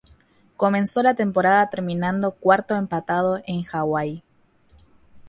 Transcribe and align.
Comenzó 0.57 1.03
la 1.03 1.13
temporada 1.13 1.69
terminando 1.69 2.31
cuarto 2.31 2.73
empatado 2.73 3.39
en 3.45 3.61
Hawai. 3.71 4.23